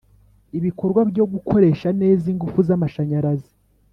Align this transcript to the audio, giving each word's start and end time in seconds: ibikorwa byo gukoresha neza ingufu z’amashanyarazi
ibikorwa 0.57 1.01
byo 1.11 1.23
gukoresha 1.33 1.89
neza 2.01 2.25
ingufu 2.33 2.59
z’amashanyarazi 2.67 3.51